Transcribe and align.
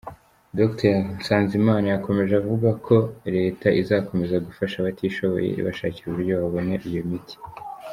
Dr 0.57 0.93
Nsanzimana 1.17 1.85
yakomeje 1.89 2.33
avuga 2.41 2.69
ko 2.85 2.95
leta 3.35 3.67
izakomeza 3.81 4.43
gufasha 4.47 4.75
abatishoboye 4.79 5.49
ibashakira 5.59 6.05
uburyo 6.07 6.33
babona 6.41 6.73
iyo 6.91 7.01
miti. 7.09 7.35